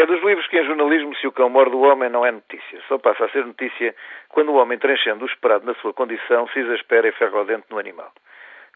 [0.00, 2.80] É dos livros que em jornalismo, se o cão morde o homem, não é notícia.
[2.88, 3.94] Só passa a ser notícia
[4.30, 7.66] quando o homem, transcendo o esperado na sua condição, se exaspera e ferra o dente
[7.68, 8.10] no animal.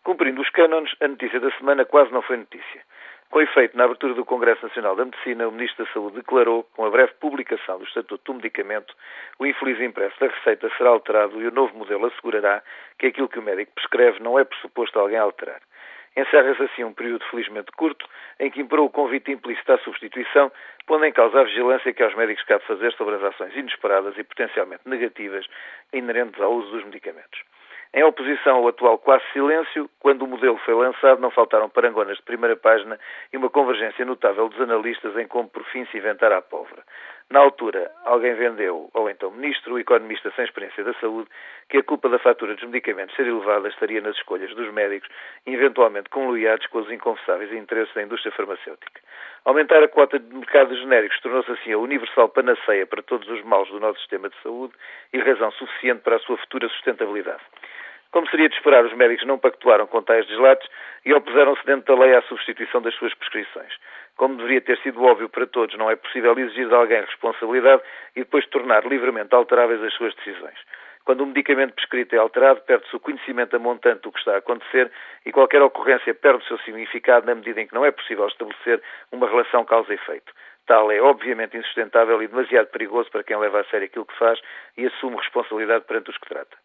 [0.02, 2.82] Cumprindo os cânones, a notícia da semana quase não foi notícia.
[3.30, 6.84] Com efeito, na abertura do Congresso Nacional da Medicina, o Ministro da Saúde declarou, com
[6.84, 8.95] a breve publicação do Estatuto do Medicamento,
[9.38, 12.63] o infeliz impresso da receita será alterado e o novo modelo assegurará
[12.99, 15.63] que aquilo que o médico prescreve não é pressuposto alguém alterar.
[16.16, 20.51] Encerra-se assim um período felizmente curto em que imperou o convite implícito à substituição,
[20.87, 24.23] pondo em causa a vigilância que aos médicos cabe fazer sobre as ações inesperadas e
[24.23, 25.46] potencialmente negativas
[25.92, 27.40] inerentes ao uso dos medicamentos.
[27.96, 32.24] Em oposição ao atual quase silêncio, quando o modelo foi lançado, não faltaram parangonas de
[32.24, 32.98] primeira página
[33.32, 36.82] e uma convergência notável dos analistas em como por fim se inventar a pólvora.
[37.30, 41.28] Na altura, alguém vendeu, ou então ministro, o economista sem experiência da saúde,
[41.68, 45.08] que a culpa da fatura dos medicamentos ser elevada estaria nas escolhas dos médicos,
[45.46, 49.00] eventualmente conluiados com os inconfessáveis interesses da indústria farmacêutica.
[49.45, 53.42] Aumentar a quota de mercado de genéricos tornou-se assim a universal panaceia para todos os
[53.45, 54.74] males do nosso sistema de saúde
[55.12, 57.42] e razão suficiente para a sua futura sustentabilidade.
[58.15, 60.70] Como seria de esperar, os médicos não pactuaram com tais deslates
[61.04, 63.73] e opuseram-se dentro da lei à substituição das suas prescrições.
[64.17, 67.83] Como deveria ter sido óbvio para todos, não é possível exigir de alguém responsabilidade
[68.15, 70.57] e depois tornar livremente alteráveis as suas decisões.
[71.05, 74.39] Quando um medicamento prescrito é alterado, perde-se o conhecimento a montante do que está a
[74.39, 74.92] acontecer
[75.27, 78.81] e qualquer ocorrência perde o seu significado na medida em que não é possível estabelecer
[79.11, 80.33] uma relação causa-efeito.
[80.69, 84.41] Tal é obviamente insustentável e demasiado perigoso para quem leva a sério aquilo que faz
[84.77, 86.57] e assume responsabilidade perante os que trata.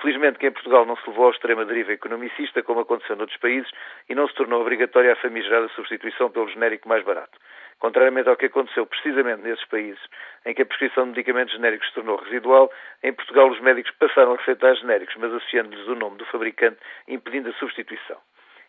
[0.00, 3.70] Felizmente que em Portugal não se levou ao extrema deriva economicista, como aconteceu noutros países,
[4.08, 7.38] e não se tornou obrigatória a famigerada substituição pelo genérico mais barato.
[7.78, 10.00] Contrariamente ao que aconteceu precisamente nesses países,
[10.46, 14.34] em que a prescrição de medicamentos genéricos se tornou residual, em Portugal os médicos passaram
[14.34, 18.18] a receitar genéricos, mas associando-lhes o nome do fabricante, impedindo a substituição.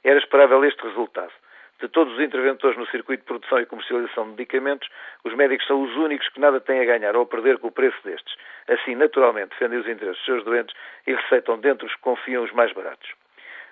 [0.03, 1.31] Era esperável este resultado.
[1.83, 4.87] De todos os interventores no circuito de produção e comercialização de medicamentos,
[5.25, 7.71] os médicos são os únicos que nada têm a ganhar ou a perder com o
[7.73, 8.33] preço destes.
[8.69, 10.73] Assim, naturalmente, defendem os interesses dos seus doentes
[11.05, 13.11] e receitam dentro os que confiam os mais baratos.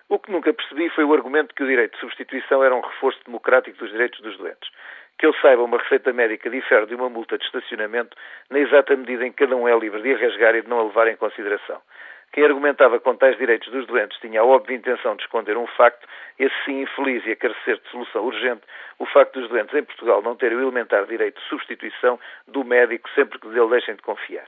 [0.10, 3.18] O que nunca percebi foi o argumento que o direito de substituição era um reforço
[3.26, 4.70] democrático dos direitos dos doentes.
[5.18, 8.18] Que eu saiba, uma receita médica difere de uma multa de estacionamento
[8.50, 10.82] na exata medida em que cada um é livre de a rasgar e de não
[10.82, 11.82] a levar em consideração.
[12.34, 16.08] Quem argumentava com tais direitos dos doentes tinha a óbvia intenção de esconder um facto,
[16.40, 18.62] esse sim infeliz e a carecer de solução urgente,
[19.00, 23.10] o facto dos doentes em Portugal não terem o elementar direito de substituição do médico
[23.16, 24.46] sempre que dele deixem de confiar.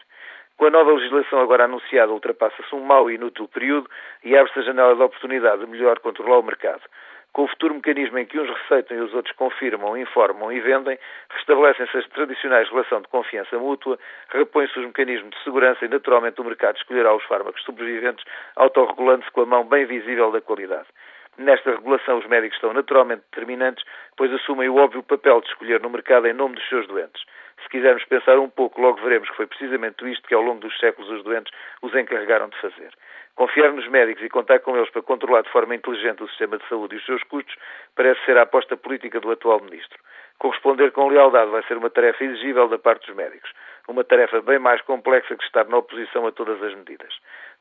[0.55, 3.89] Com a nova legislação agora anunciada, ultrapassa-se um mau e inútil período
[4.23, 6.83] e abre-se a janela de oportunidade de melhor controlar o mercado.
[7.33, 10.99] Com o futuro mecanismo em que uns receitam e os outros confirmam, informam e vendem,
[11.31, 13.97] restabelecem-se as tradicionais relações de confiança mútua,
[14.29, 18.23] repõe-se os mecanismos de segurança e, naturalmente, o mercado escolherá os fármacos sobreviventes,
[18.55, 20.88] autorregulando-se com a mão bem visível da qualidade.
[21.38, 23.83] Nesta regulação, os médicos estão naturalmente determinantes,
[24.16, 27.23] pois assumem o óbvio papel de escolher no mercado em nome dos seus doentes.
[27.63, 30.77] Se quisermos pensar um pouco, logo veremos que foi precisamente isto que ao longo dos
[30.77, 31.51] séculos os doentes
[31.81, 32.91] os encarregaram de fazer.
[33.35, 36.67] Confiar nos médicos e contar com eles para controlar de forma inteligente o sistema de
[36.67, 37.55] saúde e os seus custos
[37.95, 39.97] parece ser a aposta política do atual ministro.
[40.39, 43.49] Corresponder com lealdade vai ser uma tarefa exigível da parte dos médicos,
[43.88, 47.13] uma tarefa bem mais complexa que estar na oposição a todas as medidas.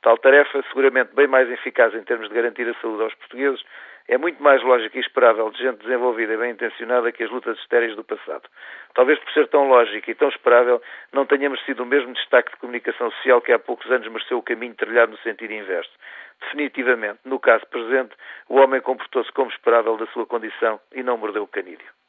[0.03, 3.63] Tal tarefa, seguramente bem mais eficaz em termos de garantir a saúde aos portugueses,
[4.09, 7.57] é muito mais lógica e esperável de gente desenvolvida e bem intencionada que as lutas
[7.59, 8.49] estéreis do passado.
[8.95, 12.57] Talvez por ser tão lógica e tão esperável, não tenhamos sido o mesmo destaque de
[12.59, 15.93] comunicação social que há poucos anos mereceu o caminho trilhado no sentido inverso.
[16.41, 18.15] Definitivamente, no caso presente,
[18.49, 22.02] o homem comportou-se como esperável da sua condição e não mordeu o canídeo.